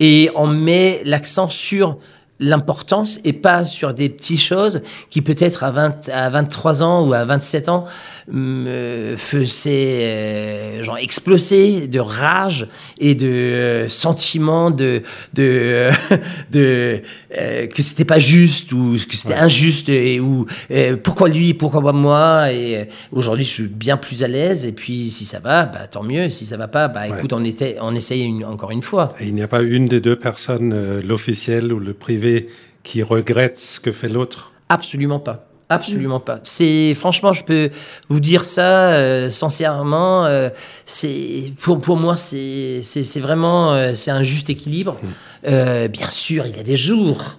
[0.00, 1.96] Et on met l'accent sur
[2.42, 7.12] l'importance et pas sur des petites choses qui peut-être à, 20, à 23 ans ou
[7.14, 7.84] à 27 ans
[8.30, 12.66] me faisaient euh, genre exploser de rage
[12.98, 15.02] et de euh, sentiments de
[15.34, 15.90] de
[16.50, 17.02] de
[17.38, 21.82] euh, que c'était pas juste ou que c'était injuste et ou euh, pourquoi lui pourquoi
[21.82, 25.38] pas moi et euh, aujourd'hui je suis bien plus à l'aise et puis si ça
[25.38, 26.28] va bah tant mieux.
[26.28, 29.08] Si ça va pas bah écoute on était on essaye une- encore une fois.
[29.20, 32.31] Et il n'y a pas une des deux personnes, euh, l'officiel ou le privé,
[32.82, 34.52] qui regrette ce que fait l'autre?
[34.68, 35.46] Absolument pas.
[35.68, 36.38] Absolument pas.
[36.44, 37.70] C'est franchement, je peux
[38.10, 40.26] vous dire ça euh, sincèrement.
[40.26, 40.50] euh,
[40.84, 44.98] c'est pour pour moi, c'est c'est vraiment euh, c'est un juste équilibre.
[45.46, 47.38] Euh, bien sûr, il y a des jours.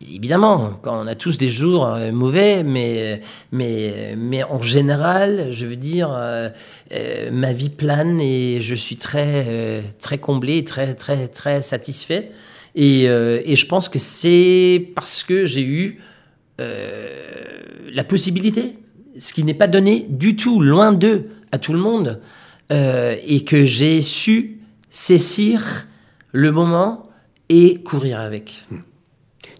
[0.00, 3.22] Évidemment, quand on a tous des jours mauvais, mais,
[3.52, 6.10] mais, mais en général, je veux dire,
[7.32, 12.32] ma vie plane et je suis très, très comblé, très, très, très satisfait.
[12.74, 16.00] Et, euh, et je pense que c'est parce que j'ai eu
[16.60, 17.60] euh,
[17.92, 18.76] la possibilité,
[19.18, 22.20] ce qui n'est pas donné du tout, loin d'eux, à tout le monde,
[22.72, 24.58] euh, et que j'ai su
[24.90, 25.86] saisir
[26.32, 27.08] le moment
[27.48, 28.64] et courir avec.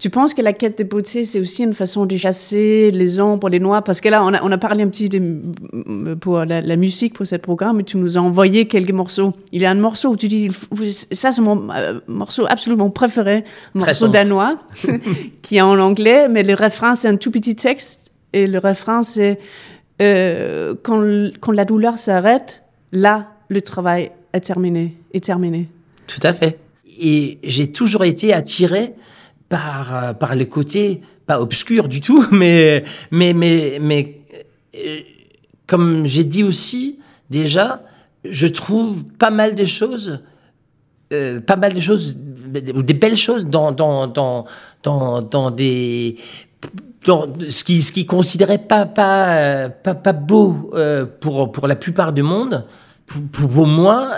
[0.04, 3.48] Tu penses que la quête de beauté, c'est aussi une façon de chasser les ombres,
[3.48, 3.82] les noirs?
[3.82, 7.14] Parce que là, on a, on a parlé un petit de, pour la, la musique,
[7.14, 9.32] pour ce programme, et tu nous as envoyé quelques morceaux.
[9.50, 10.50] Il y a un morceau où tu dis,
[11.10, 14.58] ça c'est mon euh, morceau absolument préféré, morceau danois,
[15.40, 19.02] qui est en anglais, mais le refrain, c'est un tout petit texte, et le refrain,
[19.02, 19.38] c'est
[20.02, 21.02] euh, quand,
[21.40, 22.62] quand la douleur s'arrête,
[22.92, 25.66] là, le travail est terminé, est terminé.
[26.06, 26.58] Tout à fait.
[27.00, 28.92] Et j'ai toujours été attiré
[29.48, 34.20] par, euh, par le côté, pas obscur du tout, mais, mais, mais, mais
[34.76, 35.00] euh,
[35.66, 36.98] comme j'ai dit aussi,
[37.30, 37.82] déjà,
[38.24, 40.20] je trouve pas mal de choses,
[41.12, 42.16] euh, pas mal de choses,
[42.74, 44.44] ou des belles choses dans, dans, dans,
[44.82, 46.16] dans, dans des
[47.06, 50.70] dans ce qui ce qui considérait pas pas pas, pas beau
[51.20, 52.64] pour pour la plupart du monde.
[53.06, 54.08] Pour, pour, moi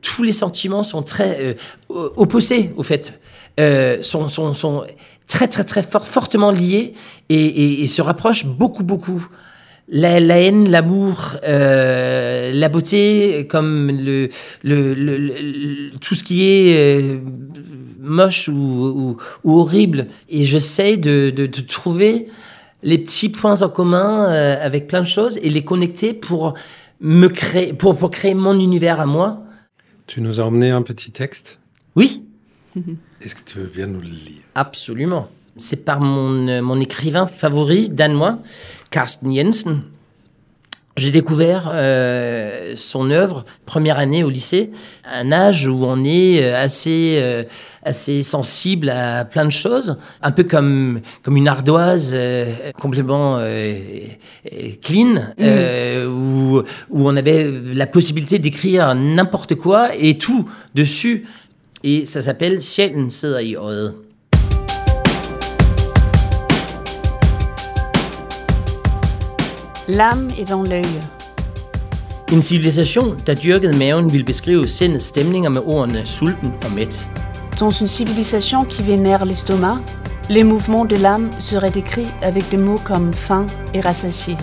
[0.00, 1.56] tous les sentiments sont très
[1.90, 3.12] opposés au fait
[3.60, 4.84] euh, sont, sont, sont
[5.26, 6.94] très très très fort, fortement liés
[7.28, 9.26] et, et, et se rapprochent beaucoup beaucoup.
[9.86, 14.30] La, la haine, l'amour, euh, la beauté, comme le,
[14.62, 17.18] le, le- le- tout ce qui est euh,
[18.00, 20.06] moche ou, ou- ou horrible.
[20.30, 22.28] Et j'essaie de, de, de trouver
[22.82, 26.54] les petits points en commun avec plein de choses et les connecter pour
[27.00, 29.42] me créer, pour, pour créer mon univers à moi.
[30.06, 31.60] Tu nous as emmené un petit texte?
[31.94, 32.24] Oui,
[33.20, 34.42] Est-ce que tu veux bien nous le lire?
[34.54, 35.28] Absolument.
[35.56, 38.40] C'est par mon, euh, mon écrivain favori danois,
[38.90, 39.82] Carsten Jensen.
[40.96, 44.70] J'ai découvert euh, son œuvre première année au lycée,
[45.04, 47.42] un âge où on est euh, assez euh,
[47.82, 53.40] assez sensible à plein de choses, un peu comme comme une ardoise euh, complètement
[54.82, 61.24] clean, euh, où où on avait la possibilité d'écrire n'importe quoi et tout dessus.
[61.86, 63.94] Et ça s'appelle Sjælen sidder i øjet.
[69.88, 70.86] L'âme est dans l'œil.
[72.32, 77.08] En civilisation, der dyrkede maven, ville beskrive sindets stemninger med ordene sulten og mæt.
[77.60, 79.78] Dans une civilisation qui vénère l'estomac,
[80.30, 84.36] les mouvements de l'âme seraient décrits avec des mots comme faim et rassasié.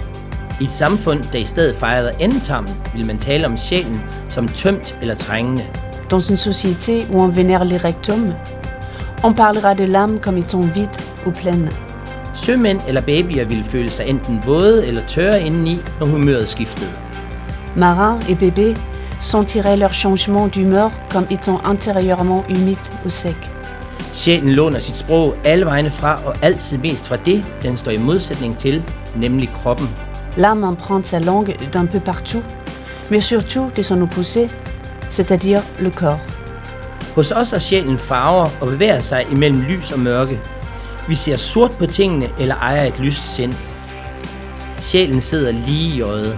[0.59, 4.97] I et samfund, der i stedet fejrede endetarmen, ville man tale om sjælen som tømt
[5.01, 5.80] eller trængende.
[6.11, 8.35] Dans une société où on vénère les rectums,
[9.23, 11.69] on parlera de l'âme comme étant vide ou pleine.
[12.33, 16.89] Sømænd eller babyer ville føle sig enten våde eller tørre indeni, når humøret skiftede.
[17.75, 18.73] Marins et bébés
[19.19, 23.51] sentiraient leur changement d'humeur comme étant intérieurement humide ou sec.
[24.13, 27.97] Sjælen låner sit sprog alle vegne fra, og altid mest fra det, den står i
[27.97, 28.83] modsætning til,
[29.15, 29.89] nemlig kroppen.
[30.37, 32.43] L'âme emprunte sa langue d'un peu partout,
[33.11, 34.49] mais surtout de son opposé,
[35.11, 36.19] c'est-à-dire le corps.
[37.15, 40.39] Hos os er sjælen farver og bevæger sig imellem lys og mørke.
[41.07, 43.53] Vi ser sort på tingene eller ejer et lyst sind.
[44.79, 46.37] Sjælen sidder lige i øjet.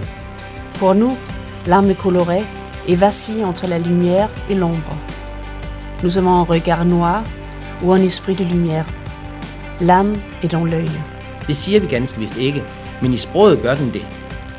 [0.79, 1.17] Pour nous,
[1.67, 2.45] l'âme est colorée
[2.87, 4.95] et vacille entre la lumière et l'ombre.
[6.03, 7.23] Nous avons un regard noir
[7.83, 8.85] ou un esprit de lumière.
[9.79, 10.91] L'âme est dans l'œil.
[11.47, 12.63] Det siger vi ganske vist ikke,
[13.01, 14.05] men i sproget gør den det.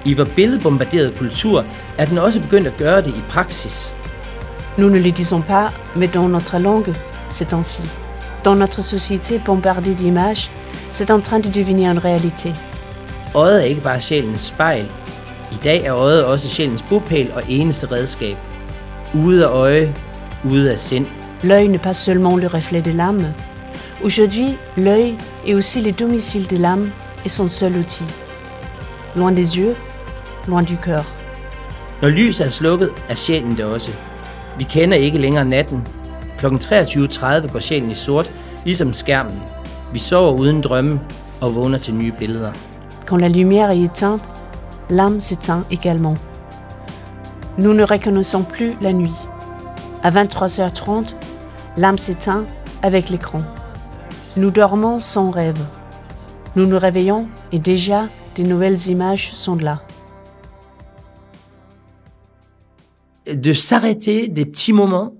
[0.04, 1.64] I vor billedbombarderet kultur
[1.98, 3.96] er den også begyndt at gøre det i praksis.
[4.76, 6.92] Nous ne le disons pas, mais dans notre langue,
[7.28, 7.82] c'est ainsi.
[8.42, 10.50] Dans notre société bombardée d'images,
[10.90, 12.52] c'est en train de devenir une réalité.
[13.34, 14.86] Øjet er ikke bare sjælens spejl.
[15.52, 18.36] I dag er øjet også sjælens bopæl og eneste redskab.
[19.14, 19.94] Ude af øje,
[20.50, 21.06] ude af sind.
[21.44, 23.26] L'œil n'est pas seulement le reflet de l'âme.
[24.04, 25.14] Aujourd'hui, l'œil
[25.46, 26.90] est aussi le domicile de l'âme
[27.24, 28.04] et son seul outil.
[29.16, 29.74] Loin des yeux,
[30.48, 31.04] loin du cœur.
[32.02, 33.90] Når lyset er slukket, er sjælen det også.
[34.58, 35.86] Vi kender ikke længere natten.
[36.38, 36.46] Kl.
[36.46, 38.30] 23.30 går sjælen i sort,
[38.64, 39.42] ligesom skærmen.
[39.92, 41.00] Vi sover uden drømme
[41.40, 42.52] og vågner til nye billeder.
[43.06, 44.22] Quand la lumière est éteinte,
[44.90, 46.16] l'âme s'éteint également.
[47.58, 49.16] Nous ne reconnaissons plus la nuit.
[50.02, 51.14] À 23h30,
[51.76, 52.44] l'âme s'éteint
[52.82, 53.42] avec l'écran.
[54.36, 55.60] Nous dormons sans rêve.
[56.56, 59.80] Nous nous réveillons et déjà de nouvelles images sont là.
[63.34, 65.14] De s'arrêter des petits moments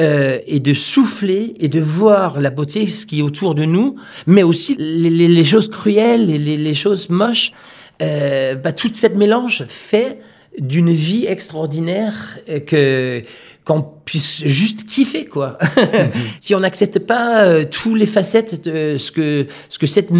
[0.00, 3.96] euh, et de souffler et de voir la beauté, ce qui est autour de nous,
[4.26, 7.52] mais aussi les, les- les choses cruelles, les, les- les choses moches.
[8.00, 10.20] Euh, bah, toute cette mélange fait
[10.58, 13.22] d'une vie extraordinaire euh, que
[13.64, 15.58] qu'on puisse juste kiffer quoi.
[16.40, 20.10] si on n'accepte pas euh, tous les facettes de ce que ce que cette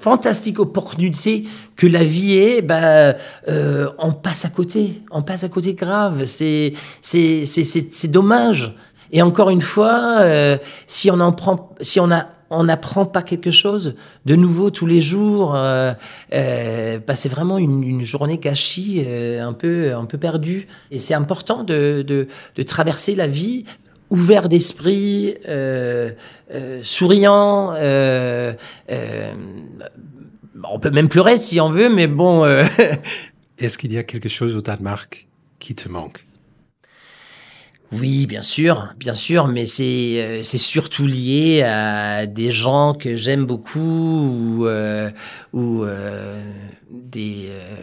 [0.00, 1.44] fantastique opportunité
[1.76, 3.14] que la vie est, bah,
[3.48, 6.24] euh, on passe à côté, on passe à côté grave.
[6.24, 8.74] C'est c'est c'est c'est dommage.
[9.12, 13.22] Et encore une fois, euh, si on en prend, si on a on n'apprend pas
[13.22, 13.94] quelque chose
[14.26, 15.92] de nouveau tous les jours, euh,
[16.34, 20.66] euh, bah, c'est vraiment une, une journée gâchie, euh, un peu un peu perdue.
[20.90, 23.64] Et c'est important de, de de traverser la vie
[24.10, 26.10] ouvert d'esprit, euh,
[26.52, 27.72] euh, souriant.
[27.76, 28.52] Euh,
[28.90, 29.32] euh,
[30.70, 32.44] on peut même pleurer si on veut, mais bon.
[32.44, 32.64] euh,
[33.58, 35.26] Est-ce qu'il y a quelque chose au Danemark
[35.58, 36.24] qui te manque?
[37.92, 43.16] Oui, bien sûr, bien sûr, mais c'est euh, c'est surtout lié à des gens que
[43.16, 45.10] j'aime beaucoup ou euh,
[45.52, 46.40] ou euh,
[46.88, 47.74] des euh,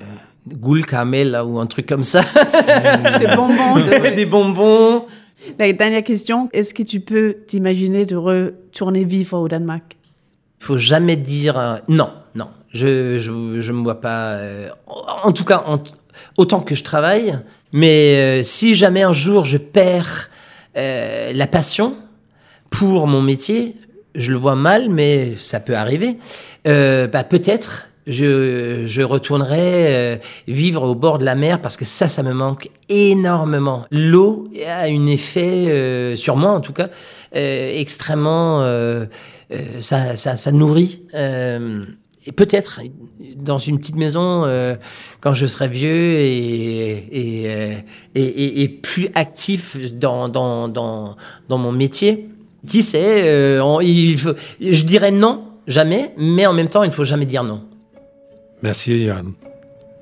[0.47, 2.21] guldcaramel là, ou un truc comme ça,
[3.19, 3.75] Des bonbons.
[4.15, 5.05] des bonbons.
[5.59, 9.95] La dernière question, est-ce que tu peux t'imaginer de retourner vivre au Danemark?
[10.59, 12.47] Il faut jamais dire euh, non, non.
[12.73, 14.33] Je je je me vois pas.
[14.33, 14.69] euh,
[15.23, 15.63] en, tout cas,
[16.37, 17.39] autant que je travaille,
[17.71, 20.29] mais euh, si jamais un jour je perds
[20.75, 21.95] la passion
[22.69, 23.75] pour mon métier,
[24.13, 26.17] je le vois mal, mais ça peut arriver.
[26.65, 32.07] Bah, peut-être je, je retournerai euh, vivre au bord de la mer parce que ça,
[32.07, 33.85] ça me manque énormément.
[33.91, 36.89] L'eau a un effet, euh, sur moi en tout cas,
[37.35, 38.65] euh, extrêmement...
[39.79, 41.03] Ça, ça, ça nourrit.
[42.27, 42.81] Et peut-être
[43.37, 44.75] dans une petite maison euh,
[45.21, 46.97] quand je serai vieux et,
[48.15, 51.15] et, et, plus actif dans, dans, dans,
[51.47, 52.27] dans mon métier.
[52.67, 56.93] Qui sait euh, il faut, Je dirais non, jamais, mais en même temps, il ne
[56.93, 57.61] faut jamais dire non.
[58.61, 59.33] Merci, Johan.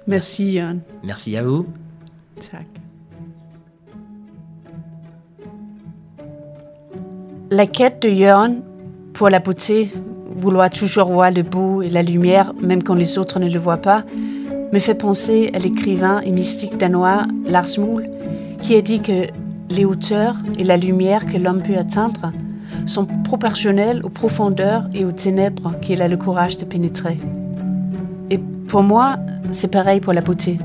[0.07, 0.81] Merci, Jørgen.
[1.03, 1.65] Merci à vous.
[2.39, 2.65] Tak.
[7.51, 8.61] La quête de Jørgen
[9.13, 9.89] pour la beauté,
[10.35, 13.77] vouloir toujours voir le beau et la lumière, même quand les autres ne le voient
[13.77, 14.03] pas,
[14.73, 18.09] me fait penser à l'écrivain et mystique danois Lars Muhl,
[18.61, 19.27] qui a dit que
[19.69, 22.31] les hauteurs et la lumière que l'homme peut atteindre
[22.85, 27.17] sont proportionnelles aux profondeurs et aux ténèbres qu'il a le courage de pénétrer.
[28.29, 29.17] Et pour moi,
[29.51, 30.59] c'est pareil pour la beauté.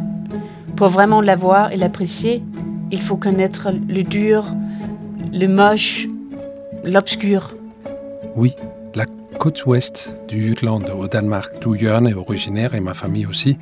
[0.77, 2.43] Pour vraiment la voir et l'apprécier,
[2.91, 4.55] il faut connaître le dur,
[5.33, 6.09] le moche,
[6.85, 7.55] l'obscur.
[8.37, 8.55] Oui,
[8.95, 9.05] la
[9.39, 13.59] côte ouest du Jutland au Danemark, d'où Jørgen est originaire et ma famille aussi,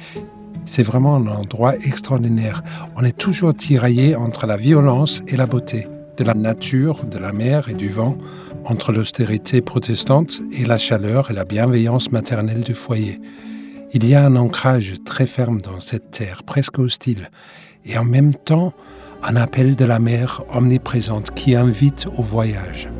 [0.64, 2.62] c'est vraiment un endroit extraordinaire.
[2.96, 7.32] On est toujours tiraillé entre la violence et la beauté, de la nature, de la
[7.32, 8.16] mer et du vent,
[8.64, 13.20] entre l'austérité protestante et la chaleur et la bienveillance maternelle du foyer.
[13.90, 17.30] Il y a un ancrage très ferme dans cette terre, presque hostile,
[17.86, 18.74] et en même temps
[19.22, 22.90] un appel de la mer omniprésente qui invite au voyage.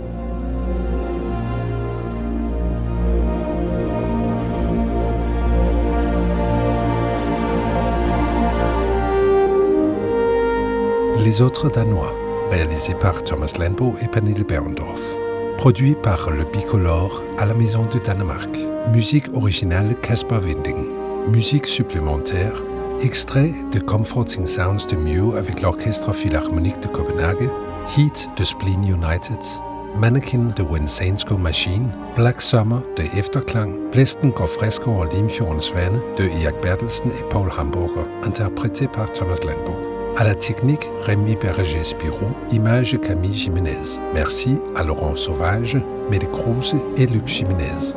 [11.22, 12.14] Les autres Danois,
[12.50, 15.27] réalisé par Thomas Lenbo et Pernille Berndorf.
[15.58, 18.56] Produit par le Bicolore à la Maison du Danemark.
[18.92, 20.86] Musique originale Casper Winding.
[21.26, 22.62] Musique supplémentaire.
[23.00, 27.50] Extrait de Comforting Sounds de Mew avec l'Orchestre Philharmonique de Copenhague.
[27.96, 29.42] Heat de Spleen United.
[29.96, 31.90] Mannequin de Wensansko Machine.
[32.14, 33.90] Black Summer de Efterklang.
[33.90, 38.06] Blæsten går frisk over Limfjordens vande de Erik Bertelsen et Paul Hamburger.
[38.22, 39.87] Interprété par Thomas Lenbo.
[40.18, 44.00] À la technique, Rémi Berger-Spirou, image Camille Jiménez.
[44.14, 45.78] Merci à Laurent Sauvage,
[46.32, 47.94] Kruse et Luc Jiménez.